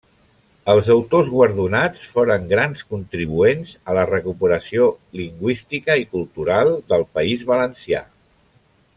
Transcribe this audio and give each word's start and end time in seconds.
Els 0.71 0.87
autors 0.93 1.27
guardonats 1.33 2.05
foren 2.13 2.47
grans 2.53 2.81
contribuents 2.93 3.73
a 3.91 3.95
la 3.97 4.05
recuperació 4.11 4.87
lingüística 5.21 5.99
i 6.05 6.09
cultural 6.15 6.73
del 6.95 7.05
País 7.19 7.45
Valencià. 7.53 8.03